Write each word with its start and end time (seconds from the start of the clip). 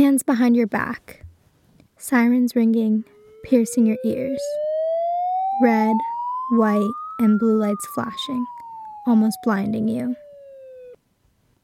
hands 0.00 0.22
behind 0.22 0.56
your 0.56 0.66
back, 0.66 1.26
sirens 1.98 2.56
ringing, 2.56 3.04
piercing 3.44 3.84
your 3.84 3.98
ears, 4.02 4.40
red, 5.60 5.94
white, 6.52 6.90
and 7.18 7.38
blue 7.38 7.58
lights 7.58 7.86
flashing, 7.94 8.46
almost 9.06 9.36
blinding 9.44 9.88
you. 9.88 10.16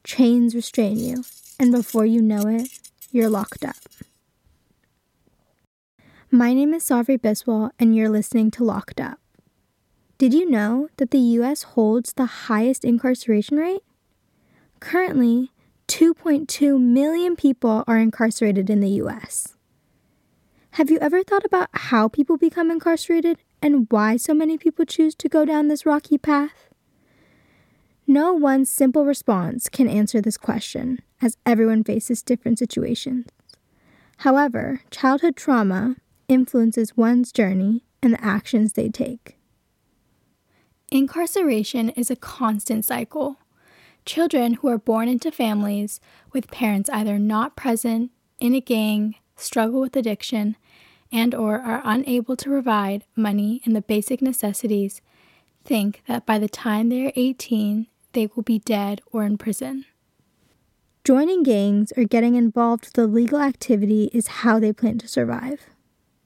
Chains 0.04 0.54
restrain 0.54 0.98
you, 0.98 1.24
and 1.58 1.72
before 1.72 2.04
you 2.04 2.20
know 2.20 2.46
it, 2.46 2.68
you're 3.10 3.30
locked 3.30 3.64
up. 3.64 3.76
My 6.30 6.52
name 6.52 6.74
is 6.74 6.84
Savri 6.84 7.18
Biswal, 7.18 7.70
and 7.78 7.96
you're 7.96 8.10
listening 8.10 8.50
to 8.50 8.64
Locked 8.64 9.00
Up. 9.00 9.18
Did 10.18 10.34
you 10.34 10.50
know 10.50 10.90
that 10.98 11.10
the 11.10 11.24
US 11.40 11.62
holds 11.62 12.12
the 12.12 12.26
highest 12.26 12.84
incarceration 12.84 13.56
rate? 13.56 13.82
Currently, 14.80 15.52
2.2 15.88 16.80
million 16.80 17.36
people 17.36 17.84
are 17.86 17.98
incarcerated 17.98 18.68
in 18.68 18.80
the 18.80 18.90
US. 19.02 19.54
Have 20.72 20.90
you 20.90 20.98
ever 20.98 21.22
thought 21.22 21.44
about 21.44 21.68
how 21.72 22.08
people 22.08 22.36
become 22.36 22.70
incarcerated 22.70 23.38
and 23.62 23.86
why 23.90 24.16
so 24.16 24.34
many 24.34 24.58
people 24.58 24.84
choose 24.84 25.14
to 25.14 25.28
go 25.28 25.44
down 25.44 25.68
this 25.68 25.86
rocky 25.86 26.18
path? 26.18 26.68
No 28.06 28.32
one 28.32 28.64
simple 28.64 29.04
response 29.04 29.68
can 29.68 29.88
answer 29.88 30.20
this 30.20 30.36
question, 30.36 31.00
as 31.22 31.36
everyone 31.46 31.82
faces 31.82 32.22
different 32.22 32.58
situations. 32.58 33.26
However, 34.18 34.82
childhood 34.90 35.36
trauma 35.36 35.96
influences 36.28 36.96
one's 36.96 37.32
journey 37.32 37.84
and 38.02 38.12
the 38.12 38.24
actions 38.24 38.72
they 38.72 38.88
take. 38.88 39.38
Incarceration 40.90 41.90
is 41.90 42.10
a 42.10 42.16
constant 42.16 42.84
cycle 42.84 43.38
Children 44.06 44.54
who 44.54 44.68
are 44.68 44.78
born 44.78 45.08
into 45.08 45.32
families 45.32 46.00
with 46.32 46.50
parents 46.50 46.88
either 46.90 47.18
not 47.18 47.56
present, 47.56 48.12
in 48.38 48.54
a 48.54 48.60
gang, 48.60 49.16
struggle 49.34 49.80
with 49.80 49.96
addiction, 49.96 50.56
and 51.10 51.34
or 51.34 51.58
are 51.58 51.82
unable 51.84 52.36
to 52.36 52.48
provide 52.48 53.04
money 53.16 53.60
and 53.64 53.74
the 53.74 53.82
basic 53.82 54.22
necessities 54.22 55.02
think 55.64 56.02
that 56.06 56.24
by 56.24 56.38
the 56.38 56.48
time 56.48 56.88
they 56.88 57.06
are 57.06 57.12
18, 57.16 57.88
they 58.12 58.28
will 58.34 58.44
be 58.44 58.60
dead 58.60 59.00
or 59.12 59.24
in 59.24 59.36
prison. 59.36 59.84
Joining 61.02 61.42
gangs 61.42 61.92
or 61.96 62.04
getting 62.04 62.36
involved 62.36 62.86
with 62.86 62.98
illegal 62.98 63.40
activity 63.40 64.10
is 64.12 64.26
how 64.28 64.60
they 64.60 64.72
plan 64.72 64.98
to 64.98 65.08
survive. 65.08 65.66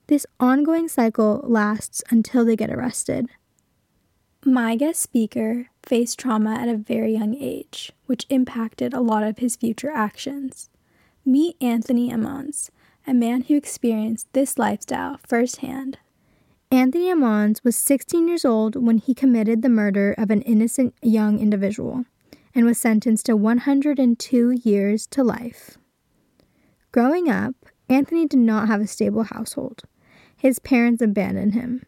This 0.06 0.26
ongoing 0.38 0.88
cycle 0.88 1.42
lasts 1.44 2.02
until 2.10 2.44
they 2.44 2.56
get 2.56 2.70
arrested. 2.70 3.28
My 4.44 4.74
guest 4.74 5.02
speaker 5.02 5.68
faced 5.82 6.18
trauma 6.18 6.54
at 6.54 6.68
a 6.68 6.76
very 6.76 7.12
young 7.12 7.34
age, 7.34 7.92
which 8.06 8.26
impacted 8.30 8.94
a 8.94 9.00
lot 9.00 9.22
of 9.22 9.36
his 9.36 9.54
future 9.54 9.90
actions. 9.90 10.70
Meet 11.26 11.56
Anthony 11.60 12.10
Ammons, 12.10 12.70
a 13.06 13.12
man 13.12 13.42
who 13.42 13.56
experienced 13.56 14.32
this 14.32 14.56
lifestyle 14.56 15.20
firsthand. 15.26 15.98
Anthony 16.70 17.10
Ammons 17.10 17.62
was 17.62 17.76
16 17.76 18.28
years 18.28 18.46
old 18.46 18.76
when 18.76 18.96
he 18.96 19.12
committed 19.12 19.60
the 19.60 19.68
murder 19.68 20.14
of 20.16 20.30
an 20.30 20.40
innocent 20.42 20.94
young 21.02 21.38
individual 21.38 22.06
and 22.54 22.64
was 22.64 22.78
sentenced 22.78 23.26
to 23.26 23.36
102 23.36 24.50
years 24.64 25.06
to 25.08 25.22
life. 25.22 25.76
Growing 26.92 27.28
up, 27.28 27.54
Anthony 27.90 28.26
did 28.26 28.38
not 28.38 28.68
have 28.68 28.80
a 28.80 28.86
stable 28.86 29.24
household. 29.24 29.82
His 30.34 30.58
parents 30.58 31.02
abandoned 31.02 31.52
him. 31.52 31.84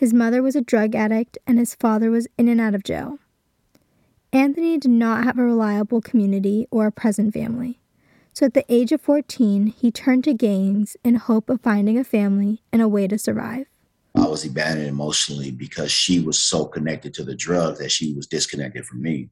His 0.00 0.14
mother 0.14 0.42
was 0.42 0.56
a 0.56 0.62
drug 0.62 0.94
addict, 0.94 1.36
and 1.46 1.58
his 1.58 1.74
father 1.74 2.10
was 2.10 2.26
in 2.38 2.48
and 2.48 2.58
out 2.58 2.74
of 2.74 2.82
jail. 2.82 3.18
Anthony 4.32 4.78
did 4.78 4.90
not 4.90 5.24
have 5.24 5.38
a 5.38 5.42
reliable 5.42 6.00
community 6.00 6.66
or 6.70 6.86
a 6.86 6.90
present 6.90 7.34
family. 7.34 7.82
So 8.32 8.46
at 8.46 8.54
the 8.54 8.64
age 8.70 8.92
of 8.92 9.02
14, 9.02 9.66
he 9.66 9.90
turned 9.90 10.24
to 10.24 10.32
gangs 10.32 10.96
in 11.04 11.16
hope 11.16 11.50
of 11.50 11.60
finding 11.60 11.98
a 11.98 12.04
family 12.04 12.62
and 12.72 12.80
a 12.80 12.88
way 12.88 13.08
to 13.08 13.18
survive. 13.18 13.66
I 14.14 14.26
was 14.26 14.42
abandoned 14.42 14.88
emotionally 14.88 15.50
because 15.50 15.92
she 15.92 16.18
was 16.18 16.38
so 16.38 16.64
connected 16.64 17.12
to 17.14 17.22
the 17.22 17.36
drugs 17.36 17.78
that 17.80 17.92
she 17.92 18.14
was 18.14 18.26
disconnected 18.26 18.86
from 18.86 19.02
me. 19.02 19.28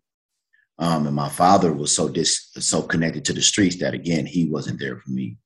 Um, 0.78 1.06
and 1.06 1.16
my 1.16 1.30
father 1.30 1.72
was 1.72 1.96
so 1.96 2.10
dis- 2.10 2.50
so 2.58 2.82
connected 2.82 3.24
to 3.24 3.32
the 3.32 3.40
streets 3.40 3.76
that 3.76 3.94
again 3.94 4.26
he 4.26 4.44
wasn't 4.44 4.80
there 4.80 4.98
for 4.98 5.10
me. 5.12 5.38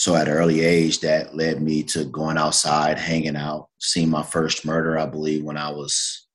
So 0.00 0.16
at 0.16 0.28
an 0.28 0.32
early 0.32 0.62
age, 0.62 1.00
that 1.00 1.36
led 1.36 1.60
me 1.60 1.82
to 1.82 2.06
going 2.06 2.38
outside, 2.38 2.98
hanging 2.98 3.36
out, 3.36 3.68
seeing 3.78 4.08
my 4.08 4.22
first 4.22 4.64
murder, 4.64 4.98
I 4.98 5.04
believe, 5.04 5.44
when 5.44 5.58
I 5.58 5.68
was 5.68 6.26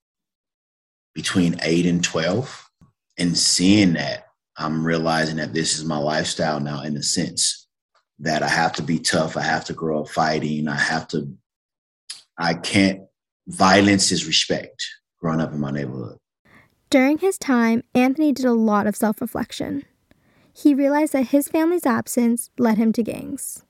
between 1.16 1.60
eight 1.64 1.88
and 1.88 2.04
12. 2.04 2.70
And 3.18 3.36
seeing 3.36 3.94
that, 3.94 4.28
I'm 4.56 4.86
realizing 4.86 5.38
that 5.38 5.56
this 5.56 5.80
is 5.80 5.84
my 5.84 5.98
lifestyle 5.98 6.60
now 6.60 6.84
in 6.84 6.96
a 6.96 7.02
sense 7.02 7.68
that 8.20 8.44
I 8.44 8.50
have 8.50 8.74
to 8.74 8.84
be 8.84 9.00
tough. 9.00 9.36
I 9.36 9.42
have 9.42 9.66
to 9.66 9.74
grow 9.74 10.02
up 10.02 10.10
fighting. 10.10 10.68
I 10.68 10.78
have 10.78 11.08
to, 11.08 11.28
I 12.38 12.54
can't, 12.54 13.02
violence 13.48 14.12
is 14.12 14.28
respect 14.28 14.86
growing 15.20 15.42
up 15.42 15.54
in 15.54 15.60
my 15.60 15.72
neighborhood. 15.72 16.20
During 16.92 17.18
his 17.18 17.40
time, 17.40 17.82
Anthony 17.96 18.32
did 18.32 18.46
a 18.46 18.54
lot 18.54 18.86
of 18.86 18.96
self 18.96 19.20
reflection 19.22 19.86
he 20.58 20.74
realized 20.74 21.12
that 21.12 21.28
his 21.28 21.50
family's 21.50 21.86
absence 21.86 22.50
led 22.58 22.78
him 22.78 22.94
to 22.94 23.04
gangs. 23.04 23.66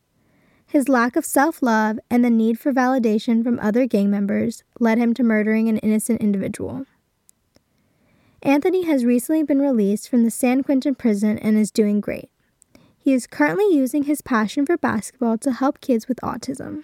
His 0.68 0.88
lack 0.88 1.16
of 1.16 1.26
self 1.26 1.64
love 1.64 1.98
and 2.12 2.24
the 2.24 2.30
need 2.30 2.60
for 2.60 2.72
validation 2.72 3.44
from 3.44 3.60
other 3.60 3.88
gang 3.88 4.12
members 4.12 4.64
led 4.80 5.00
him 5.00 5.16
to 5.16 5.24
murdering 5.24 5.68
an 5.68 5.80
innocent 5.80 6.22
individual. 6.22 6.86
Anthony 8.44 8.86
has 8.86 9.04
recently 9.04 9.42
been 9.42 9.62
released 9.62 10.08
from 10.08 10.24
the 10.24 10.30
San 10.30 10.62
Quentin 10.62 10.94
prison 10.94 11.40
and 11.40 11.58
is 11.58 11.72
doing 11.72 12.02
great. 12.02 12.30
He 12.96 13.14
is 13.14 13.26
currently 13.26 13.74
using 13.74 14.04
his 14.04 14.22
passion 14.22 14.64
for 14.66 14.78
basketball 14.78 15.40
to 15.40 15.54
help 15.54 15.82
kids 15.82 16.08
with 16.08 16.20
autism. 16.22 16.84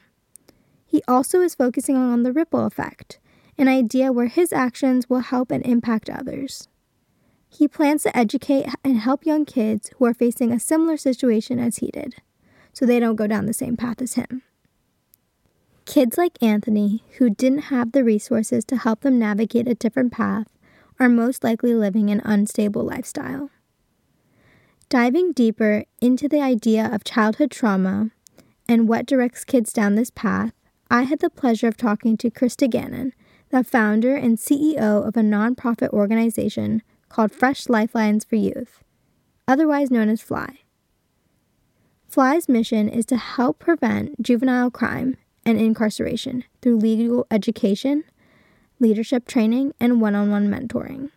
He 0.84 1.04
also 1.08 1.42
is 1.42 1.54
focusing 1.54 1.96
on 1.96 2.24
the 2.24 2.34
ripple 2.34 2.66
effect, 2.66 3.20
an 3.56 3.68
idea 3.68 4.12
where 4.12 4.28
his 4.28 4.52
actions 4.52 5.08
will 5.10 5.20
help 5.20 5.52
and 5.52 5.64
impact 5.64 6.10
others. 6.10 6.68
He 7.54 7.68
plans 7.68 8.04
to 8.04 8.18
educate 8.18 8.68
and 8.84 8.98
help 8.98 9.26
young 9.26 9.44
kids 9.44 9.92
who 9.98 10.06
are 10.06 10.14
facing 10.14 10.54
a 10.54 10.60
similar 10.60 10.96
situation 10.96 11.60
as 11.60 11.78
he 11.78 11.92
did, 11.92 12.16
so 12.72 12.86
they 12.86 13.00
don't 13.00 13.18
go 13.18 13.28
down 13.28 13.46
the 13.46 13.54
same 13.54 13.76
path 13.76 14.02
as 14.02 14.14
him. 14.14 14.42
Kids 15.86 16.18
like 16.18 16.42
Anthony, 16.42 17.04
who 17.18 17.30
didn't 17.30 17.64
have 17.64 17.92
the 17.92 18.06
resources 18.06 18.64
to 18.66 18.78
help 18.78 19.02
them 19.02 19.20
navigate 19.20 19.68
a 19.68 19.76
different 19.76 20.14
path, 20.14 20.48
are 20.98 21.10
most 21.10 21.44
likely 21.44 21.74
living 21.74 22.10
an 22.10 22.22
unstable 22.24 22.84
lifestyle. 22.84 23.50
Diving 24.88 25.34
deeper 25.34 25.84
into 26.00 26.30
the 26.30 26.42
idea 26.42 26.90
of 26.92 27.04
childhood 27.04 27.52
trauma 27.52 28.12
and 28.68 28.88
what 28.88 29.06
directs 29.06 29.44
kids 29.44 29.74
down 29.74 29.96
this 29.96 30.12
path, 30.12 30.54
I 30.90 31.04
had 31.04 31.20
the 31.20 31.30
pleasure 31.30 31.68
of 31.68 31.76
talking 31.76 32.16
to 32.18 32.32
Christa 32.32 32.70
Gannon, 32.70 33.14
the 33.50 33.64
founder 33.64 34.16
and 34.16 34.38
CEO 34.38 35.06
of 35.06 35.18
a 35.18 35.22
nonprofit 35.22 35.90
organization 35.90 36.82
called 37.12 37.32
Fresh 37.32 37.70
Lifelines 37.70 38.24
for 38.24 38.38
Youth, 38.38 38.84
otherwise 39.48 39.92
known 39.92 40.10
as 40.10 40.22
FLY. 40.22 40.60
FLY's 42.10 42.50
mission 42.50 42.90
is 42.90 43.06
to 43.08 43.18
help 43.18 43.60
prevent 43.60 44.22
juvenile 44.22 44.72
crime 44.72 45.18
and 45.46 45.60
incarceration 45.60 46.44
through 46.62 46.78
legal 46.78 47.28
education, 47.30 48.04
leadership 48.80 49.28
training, 49.28 49.74
and 49.80 50.02
one 50.02 50.16
on 50.16 50.32
one 50.32 50.48
mentoring. 50.48 51.10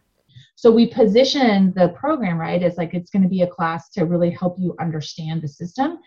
So 0.56 0.71
we 0.71 0.87
position 0.87 1.72
the 1.77 1.88
program, 1.88 2.38
right, 2.38 2.62
as 2.62 2.76
like 2.76 2.94
it's 2.94 3.11
going 3.11 3.22
to 3.22 3.28
be 3.28 3.43
a 3.43 3.47
class 3.47 3.91
to 3.91 4.05
really 4.05 4.31
help 4.31 4.56
you 4.59 4.75
understand 4.81 5.43
the 5.43 5.49
system. 5.49 5.99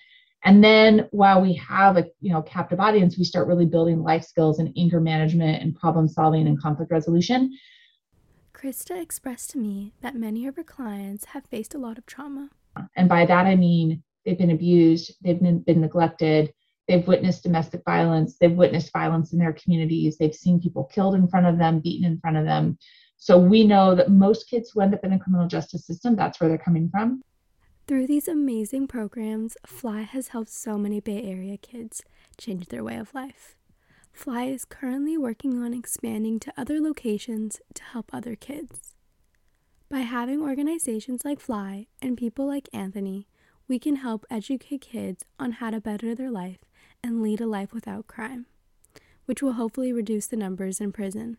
And 0.44 0.64
then 0.64 1.08
while 1.12 1.42
we 1.42 1.54
have 1.56 1.98
a 1.98 2.06
you 2.22 2.32
know 2.32 2.42
captive 2.42 2.80
audience, 2.80 3.18
we 3.18 3.24
start 3.24 3.48
really 3.48 3.66
building 3.66 4.04
life 4.04 4.24
skills 4.24 4.60
and 4.60 4.74
anger 4.78 5.00
management 5.00 5.62
and 5.62 5.76
problem 5.76 6.08
solving 6.08 6.48
and 6.48 6.62
conflict 6.62 6.92
resolution 6.92 7.52
Christa 8.58 9.00
expressed 9.00 9.52
to 9.52 9.60
me 9.60 9.94
that 10.02 10.16
many 10.16 10.48
of 10.48 10.56
her 10.56 10.64
clients 10.64 11.26
have 11.26 11.46
faced 11.46 11.76
a 11.76 11.78
lot 11.78 12.00
of 12.00 12.08
trauma. 12.08 12.50
And 12.96 13.08
by 13.08 13.24
that, 13.24 13.46
I 13.46 13.56
mean 13.56 14.02
they've 14.26 14.38
been 14.38 14.50
abused, 14.50 15.14
they've 15.22 15.40
been, 15.40 15.60
been 15.60 15.80
neglected, 15.80 16.52
they've 16.88 17.08
witnessed 17.08 17.44
domestic 17.44 17.84
violence, 17.86 18.38
they've 18.42 18.52
witnessed 18.52 18.92
violence 18.92 19.32
in 19.32 19.38
their 19.38 19.54
communities, 19.54 20.18
they've 20.18 20.34
seen 20.34 20.60
people 20.60 20.86
killed 20.86 21.14
in 21.14 21.28
front 21.28 21.46
of 21.46 21.60
them, 21.60 21.82
beaten 21.82 22.12
in 22.12 22.20
front 22.20 22.36
of 22.36 22.46
them. 22.46 22.80
So 23.18 23.38
we 23.38 23.64
know 23.64 23.94
that 23.94 24.10
most 24.10 24.50
kids 24.50 24.72
who 24.72 24.82
end 24.82 24.96
up 24.96 25.04
in 25.04 25.12
the 25.12 25.20
criminal 25.20 25.48
justice 25.48 25.86
system, 25.86 26.16
that's 26.16 26.42
where 26.42 26.50
they're 26.50 26.58
coming 26.58 26.90
from. 26.90 27.22
Through 27.88 28.08
these 28.08 28.28
amazing 28.28 28.88
programs, 28.88 29.56
Fly 29.68 30.02
has 30.02 30.30
helped 30.30 30.50
so 30.50 30.80
many 30.80 31.00
Bay 31.00 31.22
Area 31.24 31.58
kids 31.58 32.02
change 32.40 32.70
their 32.70 32.84
way 32.84 32.98
of 32.98 33.14
life. 33.14 33.56
Fly 34.18 34.46
is 34.46 34.66
currently 34.66 35.16
working 35.16 35.62
on 35.62 35.76
expanding 35.76 36.40
to 36.40 36.54
other 36.58 36.82
locations 36.82 37.62
to 37.76 37.84
help 37.84 38.10
other 38.12 38.36
kids. 38.36 38.96
By 39.90 40.00
having 40.00 40.42
organizations 40.42 41.24
like 41.24 41.40
Fly 41.40 41.86
and 42.02 42.18
people 42.18 42.48
like 42.48 42.68
Anthony, 42.74 43.28
we 43.68 43.78
can 43.78 43.98
help 43.98 44.26
educate 44.32 44.82
kids 44.82 45.24
on 45.40 45.52
how 45.54 45.70
to 45.70 45.80
better 45.80 46.16
their 46.16 46.32
life 46.32 46.58
and 47.04 47.22
lead 47.22 47.42
a 47.42 47.46
life 47.46 47.72
without 47.72 48.08
crime, 48.08 48.48
which 49.26 49.44
will 49.44 49.54
hopefully 49.54 49.94
reduce 49.94 50.26
the 50.26 50.36
numbers 50.36 50.82
in 50.82 50.92
prison. 50.92 51.38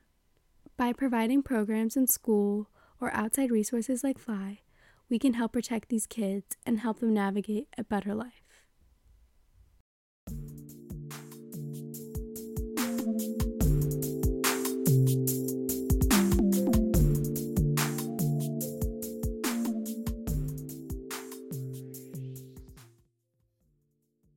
By 0.76 0.92
providing 0.92 1.42
programs 1.42 1.96
in 1.96 2.06
school 2.06 2.70
or 3.00 3.12
outside 3.12 3.50
resources 3.50 4.04
like 4.04 4.20
Fly, 4.20 4.60
we 5.10 5.18
can 5.18 5.34
help 5.34 5.52
protect 5.52 5.88
these 5.88 6.06
kids 6.06 6.56
and 6.64 6.78
help 6.78 7.00
them 7.00 7.12
navigate 7.12 7.66
a 7.76 7.82
better 7.82 8.14
life. 8.14 8.47